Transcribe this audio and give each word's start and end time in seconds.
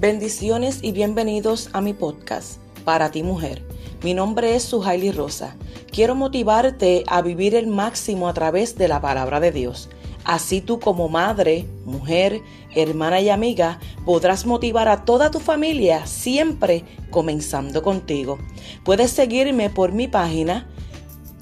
Bendiciones 0.00 0.78
y 0.80 0.92
bienvenidos 0.92 1.70
a 1.72 1.80
mi 1.80 1.92
podcast, 1.92 2.60
Para 2.84 3.10
ti 3.10 3.24
mujer. 3.24 3.64
Mi 4.04 4.14
nombre 4.14 4.54
es 4.54 4.62
Suhaili 4.62 5.10
Rosa. 5.10 5.56
Quiero 5.90 6.14
motivarte 6.14 7.02
a 7.08 7.20
vivir 7.20 7.56
el 7.56 7.66
máximo 7.66 8.28
a 8.28 8.32
través 8.32 8.78
de 8.78 8.86
la 8.86 9.00
palabra 9.00 9.40
de 9.40 9.50
Dios. 9.50 9.90
Así 10.22 10.60
tú 10.60 10.78
como 10.78 11.08
madre, 11.08 11.66
mujer, 11.84 12.42
hermana 12.76 13.20
y 13.20 13.28
amiga 13.28 13.80
podrás 14.04 14.46
motivar 14.46 14.86
a 14.86 15.04
toda 15.04 15.32
tu 15.32 15.40
familia 15.40 16.06
siempre 16.06 16.84
comenzando 17.10 17.82
contigo. 17.82 18.38
Puedes 18.84 19.10
seguirme 19.10 19.68
por 19.68 19.90
mi 19.90 20.06
página 20.06 20.68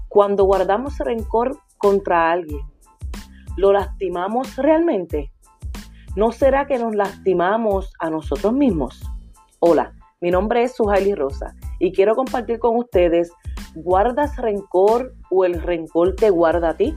Cuando 0.09 0.45
guardamos 0.45 0.97
rencor 0.99 1.59
contra 1.77 2.33
alguien, 2.33 2.63
¿lo 3.59 3.75
lastimamos 3.75 4.57
realmente? 4.57 5.31
¿No 6.17 6.33
será 6.33 6.67
que 6.67 6.79
nos 6.79 6.95
lastimamos 6.95 7.93
a 7.99 8.09
nosotros 8.09 8.55
mismos? 8.55 9.03
Hola, 9.59 9.93
mi 10.23 10.31
nombre 10.31 10.63
es 10.63 10.75
Suhaili 10.75 11.15
Rosa 11.15 11.55
y 11.79 11.93
quiero 11.93 12.15
compartir 12.15 12.59
con 12.59 12.75
ustedes, 12.77 13.31
¿guardas 13.75 14.35
rencor 14.39 15.13
o 15.31 15.45
el 15.45 15.61
rencor 15.61 16.17
te 16.17 16.31
guarda 16.31 16.71
a 16.71 16.77
ti? 16.79 16.97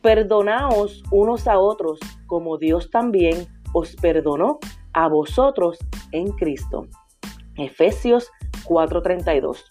Perdonaos 0.00 1.02
unos 1.10 1.46
a 1.46 1.58
otros 1.58 2.00
como 2.26 2.56
Dios 2.56 2.90
también 2.90 3.46
os 3.74 3.94
perdonó 3.96 4.58
a 4.94 5.06
vosotros 5.08 5.76
en 6.12 6.28
Cristo. 6.28 6.86
Efesios 7.56 8.30
4:32. 8.64 9.66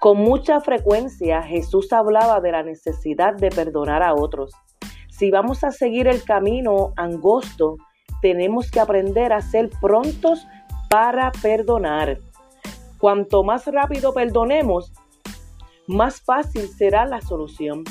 Con 0.00 0.16
mucha 0.16 0.62
frecuencia 0.62 1.42
Jesús 1.42 1.92
hablaba 1.92 2.40
de 2.40 2.52
la 2.52 2.62
necesidad 2.62 3.34
de 3.34 3.50
perdonar 3.50 4.02
a 4.02 4.14
otros 4.14 4.52
si 5.16 5.30
vamos 5.30 5.62
a 5.62 5.70
seguir 5.70 6.08
el 6.08 6.24
camino 6.24 6.92
angosto, 6.96 7.76
tenemos 8.20 8.70
que 8.70 8.80
aprender 8.80 9.32
a 9.32 9.42
ser 9.42 9.70
prontos 9.80 10.44
para 10.90 11.30
perdonar. 11.30 12.18
Cuanto 12.98 13.44
más 13.44 13.66
rápido 13.66 14.12
perdonemos, 14.12 14.92
más 15.86 16.20
fácil 16.20 16.68
será 16.68 17.06
la 17.06 17.20
solución. 17.20 17.84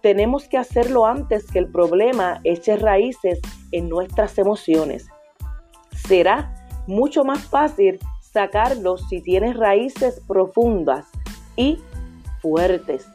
Tenemos 0.00 0.48
que 0.48 0.56
hacerlo 0.56 1.04
antes 1.04 1.46
que 1.50 1.58
el 1.58 1.70
problema 1.70 2.40
eche 2.44 2.76
raíces 2.76 3.40
en 3.72 3.90
nuestras 3.90 4.38
emociones. 4.38 5.08
Será 5.90 6.54
mucho 6.86 7.24
más 7.24 7.44
fácil 7.44 7.98
sacarlo 8.22 8.96
si 8.96 9.20
tienes 9.20 9.54
raíces 9.54 10.22
profundas 10.26 11.06
y 11.56 11.78
fuertes. 12.40 13.06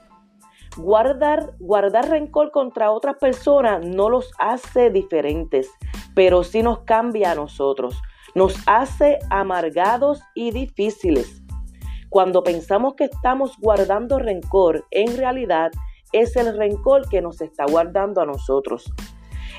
Guardar, 0.77 1.53
guardar 1.59 2.09
rencor 2.09 2.51
contra 2.51 2.91
otras 2.91 3.15
personas 3.17 3.85
no 3.85 4.09
los 4.09 4.31
hace 4.39 4.89
diferentes, 4.89 5.69
pero 6.13 6.43
sí 6.43 6.61
nos 6.63 6.79
cambia 6.79 7.31
a 7.31 7.35
nosotros. 7.35 8.01
Nos 8.33 8.55
hace 8.67 9.19
amargados 9.29 10.21
y 10.33 10.51
difíciles. 10.51 11.41
Cuando 12.09 12.43
pensamos 12.43 12.95
que 12.95 13.05
estamos 13.05 13.57
guardando 13.59 14.19
rencor, 14.19 14.85
en 14.91 15.15
realidad 15.17 15.71
es 16.11 16.35
el 16.35 16.57
rencor 16.57 17.07
que 17.09 17.21
nos 17.21 17.41
está 17.41 17.65
guardando 17.65 18.21
a 18.21 18.25
nosotros. 18.25 18.91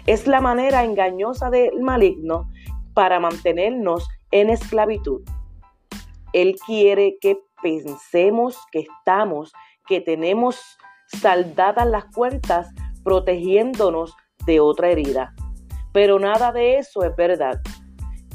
Es 0.06 0.26
la 0.26 0.40
manera 0.40 0.84
engañosa 0.84 1.50
del 1.50 1.80
maligno 1.80 2.50
para 2.94 3.20
mantenernos 3.20 4.08
en 4.30 4.50
esclavitud. 4.50 5.22
Él 6.32 6.56
quiere 6.66 7.18
que 7.20 7.38
pensemos 7.62 8.58
que 8.70 8.80
estamos, 8.80 9.52
que 9.86 10.00
tenemos 10.00 10.78
saldadas 11.08 11.86
las 11.86 12.04
cuentas 12.06 12.68
protegiéndonos 13.04 14.14
de 14.46 14.60
otra 14.60 14.90
herida. 14.90 15.34
Pero 15.92 16.18
nada 16.18 16.52
de 16.52 16.78
eso 16.78 17.04
es 17.04 17.14
verdad. 17.16 17.60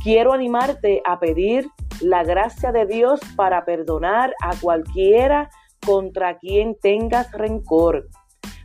Quiero 0.03 0.33
animarte 0.33 1.01
a 1.05 1.19
pedir 1.19 1.67
la 2.01 2.23
gracia 2.23 2.71
de 2.71 2.85
Dios 2.85 3.19
para 3.35 3.65
perdonar 3.65 4.33
a 4.41 4.55
cualquiera 4.59 5.49
contra 5.85 6.37
quien 6.37 6.75
tengas 6.81 7.31
rencor. 7.31 8.07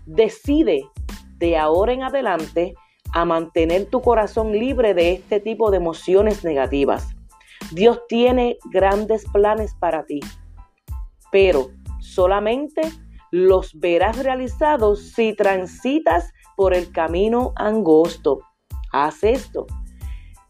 Decide 0.06 0.88
de 1.38 1.56
ahora 1.56 1.92
en 1.92 2.02
adelante 2.02 2.74
a 3.12 3.24
mantener 3.24 3.86
tu 3.86 4.00
corazón 4.00 4.52
libre 4.52 4.94
de 4.94 5.12
este 5.12 5.40
tipo 5.40 5.70
de 5.70 5.78
emociones 5.78 6.44
negativas. 6.44 7.14
Dios 7.72 8.00
tiene 8.08 8.58
grandes 8.70 9.24
planes 9.32 9.74
para 9.74 10.04
ti, 10.04 10.20
pero 11.32 11.70
solamente 12.00 12.82
los 13.30 13.78
verás 13.78 14.22
realizados 14.22 15.12
si 15.12 15.34
transitas 15.34 16.32
por 16.56 16.74
el 16.74 16.90
camino 16.92 17.52
angosto. 17.56 18.40
Haz 18.92 19.24
esto. 19.24 19.66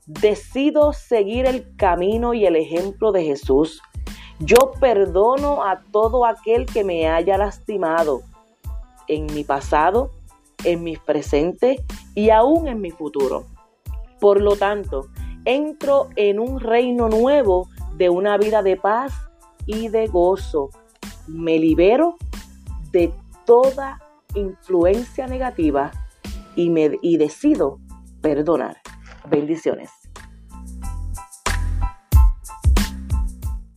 Decido 0.07 0.93
seguir 0.93 1.47
el 1.47 1.75
camino 1.77 2.35
y 2.35 2.47
el 2.47 2.57
ejemplo 2.57 3.13
de 3.13 3.25
Jesús. 3.25 3.83
Yo 4.39 4.73
perdono 4.79 5.65
a 5.65 5.83
todo 5.91 6.27
aquel 6.27 6.67
que 6.67 6.85
me 6.85 7.09
haya 7.09 7.39
lastimado 7.39 8.23
en 9.09 9.27
mi 9.35 9.45
pasado, 9.45 10.11
en 10.65 10.85
mi 10.85 10.97
presente 10.97 11.85
y 12.15 12.31
aún 12.31 12.69
en 12.69 12.81
mi 12.81 12.91
futuro. 12.91 13.47
Por 14.21 14.41
lo 14.41 14.57
tanto, 14.57 15.07
entro 15.45 16.09
en 16.17 16.39
un 16.39 16.61
reino 16.61 17.09
nuevo 17.09 17.69
de 17.97 18.11
una 18.11 18.37
vida 18.37 18.63
de 18.63 18.77
paz 18.77 19.13
y 19.65 19.89
de 19.89 20.07
gozo. 20.07 20.71
Me 21.27 21.59
libero 21.59 22.17
de 22.97 23.13
toda 23.45 24.01
influencia 24.35 25.27
negativa 25.27 25.91
y, 26.55 26.71
me, 26.71 26.93
y 27.03 27.19
decido 27.19 27.79
perdonar. 28.23 28.79
Bendiciones. 29.29 29.91